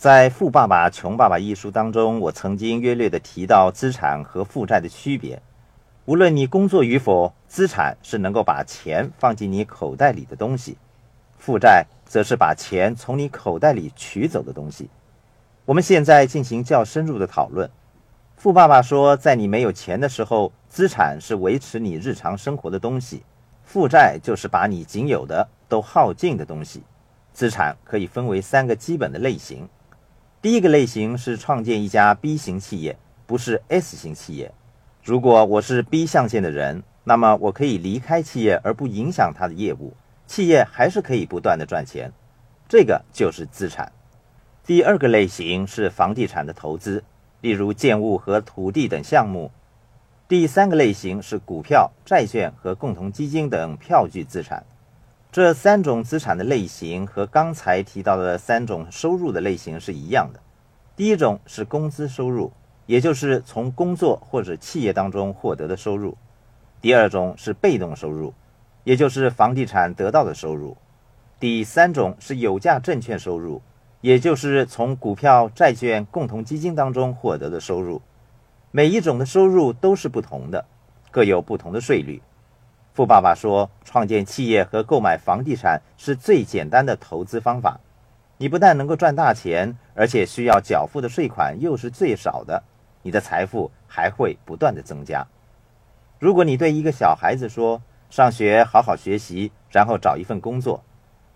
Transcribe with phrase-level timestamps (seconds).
[0.00, 5.42] 在《富爸爸穷爸爸》一书当中，我曾经约略的提到资产和负债的区别。
[6.06, 10.78] 无论你工作与否，资产是能够把钱放进你口袋里的东西，
[11.36, 14.88] 负债则是把钱从你口袋里取走的东西。
[15.66, 17.68] 我们现在进行较深入的讨论。
[18.36, 23.22] 富爸爸说，在你没有钱的时候，资产是维持你日常生活的东西，
[23.64, 26.82] 负债就是把你仅有的都耗尽的东西。
[27.34, 29.68] 资产可以分为三个基本的类型。
[30.42, 34.50] 第一个类型是创建一家 B 型企业，不是 S 型企业。
[35.04, 39.92] 如果我是 B 象限的人，那么我可以离开企业而不影响它的业务，
[40.26, 42.10] 企业还是可以不断的赚钱，
[42.66, 43.92] 这个就是资产。
[44.64, 47.04] 第二个类型是房地产的投资，
[47.42, 49.50] 例如建物和土地等项目。
[50.26, 54.64] 第三个类型是股票、债券和共同基金等票据资产。
[55.32, 60.40] 这三种资产的类型和刚才提到的三种收入的类型是一样的。
[60.96, 62.50] 第一种是工资收入，
[62.86, 66.16] 也就是从工作或者企业当中获得的收入；
[66.80, 68.34] 第二种是被动收入，
[68.82, 70.76] 也就是房地产得到的收入；
[71.38, 73.62] 第三种是有价证券收入，
[74.00, 78.02] 也就是从股票、债券、共同基金当中获得的收入。
[78.72, 80.64] 每一种的收入都是不同的，
[81.12, 82.20] 各有不同的税率。
[83.00, 87.80] 富爸爸说：“创建企业和购买房地产是最简单的投资方法。
[88.36, 92.62] 你不但能够赚大钱，而且需要缴付的税款又是最少的，
[93.00, 95.26] 你的财富还会不断的增加。
[96.18, 100.84] 如果你对一个小孩子说：‘上学好好学习，然后找一份工作’，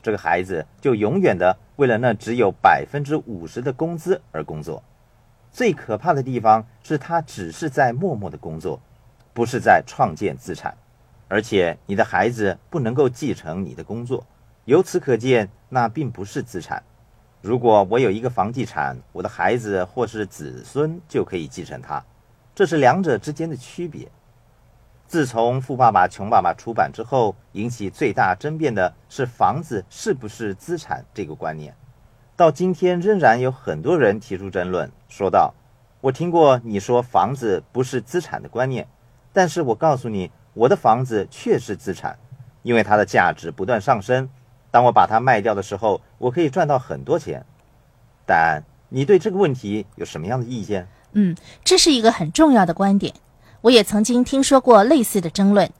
[0.00, 4.80] 这个孩子就永远的为了那只有百分之五十的工资而工作。
[5.50, 8.80] 最可怕的地方是他只是在默默的工作，
[9.34, 10.72] 不是在创建资产。”
[11.28, 14.26] 而且你的孩子不能够继承你的工作，
[14.64, 16.82] 由此可见，那并不是资产。
[17.42, 22.02] 如果我有一个房地产，我的孩子或是子孙就可以继承它，
[22.54, 24.08] 这是两者之间的区别。
[25.06, 31.74] 自从《富爸爸穷爸爸》出版之后，引起最大争辩的是房子是不是资产这个观念。
[32.36, 35.54] 到今天，仍然有很多人提出争论，说道
[36.00, 38.88] ：“我听过你说房子不是资产的观念，
[39.32, 42.18] 但是我告诉你。”我的房子确实资产，
[42.64, 44.28] 因为它的价值不断上升。
[44.72, 47.46] 当我把它卖掉的时候，我可以赚到很多钱。
[48.26, 50.88] 但你对这个问题有什么样的意见？
[51.12, 53.14] 嗯，这是一个很重要的观点。
[53.60, 55.70] 我也曾经听说过类似的争论。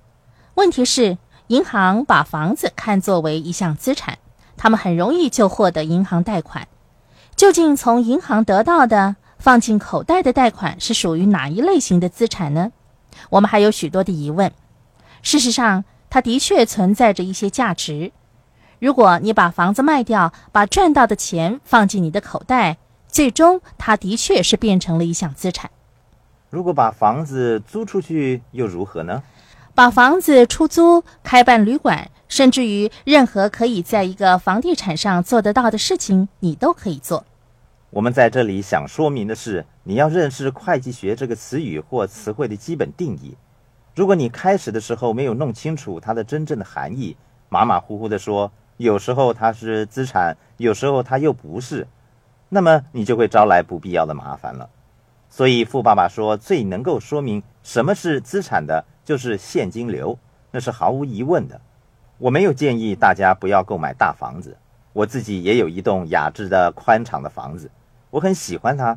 [0.55, 1.19] 问题是，
[1.49, 4.19] 银行把房子看作为一项资产，
[4.57, 6.69] 他们很容易就获得银行贷款。
[7.35, 12.71] 究竟从银行得到的放进口袋的贷款是属于哪一类型的资产呢？
[13.31, 14.53] 我们还有许多的疑问。
[15.23, 18.13] 事实上，它的确存在着一些价值。
[18.79, 25.71] 如果你把房子卖掉，把赚到的钱放进你的口袋，最终它的确是变成了一项资产。
[26.51, 29.23] 如果把房子租出去又如何呢？
[29.75, 37.25] 把房子出租、开办旅馆，甚至于任何可以在一个房地产上做得到的事情，你都可以做。
[37.91, 43.37] 我们在这里想说明的是，你要认识会计学这个词语或词汇的基本定义。
[43.99, 47.17] 如果你开始的时候没有弄清楚它的真正的含义，
[47.49, 51.85] 马马虎虎地说，有时候它是资产，有时候它又不是，
[52.49, 54.71] 那么你就会招来不必要的麻烦了。
[55.29, 60.17] 所以富爸爸说，最能够说明什么是资产的，就是现金流，
[60.53, 61.61] 那是毫无疑问的。
[62.19, 64.57] 我没有建议大家不要购买大房子，
[64.93, 67.69] 我自己也有一栋雅致的宽敞的房子，
[68.11, 68.97] 我很喜欢它，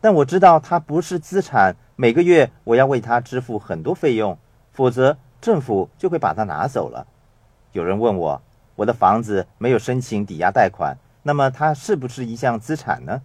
[0.00, 1.76] 但我知道它不是资产。
[1.96, 4.36] 每个月我要为他支付很多费用，
[4.72, 7.06] 否则政府就会把它拿走了。
[7.70, 8.42] 有人问我，
[8.74, 13.22] 我的房子没有申请抵押贷款，那么它是不是一项资产呢？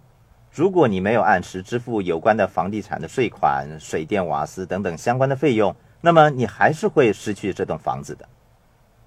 [0.52, 8.28] 如果你没有按时支付有关的房地产的税款、水电瓦斯等等相关的费用，那么你还是会失去这栋房子的。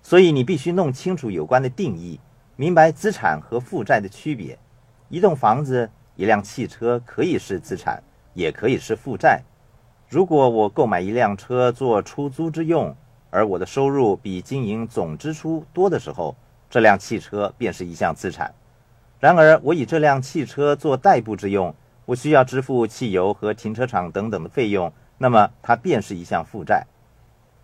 [0.01, 2.19] 所以你必须弄清楚有关的定义，
[2.57, 4.59] 明白资产和负债的区别。
[5.07, 8.03] 一栋房子、一辆汽车可以是资产，
[8.33, 9.41] 也可以是负债。
[10.13, 12.95] 如果我购买一辆车做出租之用，
[13.31, 16.35] 而我的收入比经营总支出多的时候，
[16.69, 18.53] 这辆汽车便是一项资产。
[19.19, 21.73] 然而，我以这辆汽车做代步之用，
[22.05, 26.85] 我需要支付汽油和停车场等等的费用，那么它便是一项负债。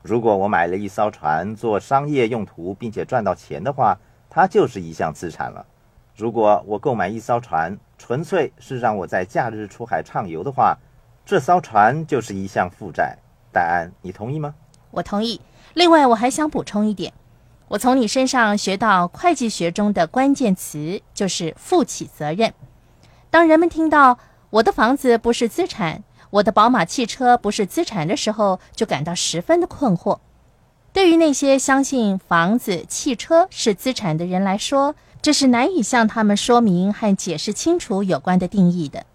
[0.01, 3.95] 如果我买了一艘船做商业用途，并且赚到钱的话，
[4.27, 5.63] 它就是一项资产了。
[6.15, 10.75] 如果我购买一艘船，纯粹是让我在假日出海畅游的话，
[11.29, 13.15] 这艘船就是一项负债，
[13.53, 14.55] 戴安，你同意吗？
[14.89, 15.39] 我同意。
[15.75, 17.13] 另外，我还想补充一点，
[17.67, 22.51] 我从你身上学到会计学中的关键词就是负起责任。
[23.29, 24.17] 当人们听到
[24.49, 30.17] 我的房子不是资产，我的宝马汽车不是资产的时候，就感到十分的困惑。
[30.91, 39.05] 对于那些相信房子、汽车是资产的人来说，这是难以向他们说明和解释清楚有关的定义的。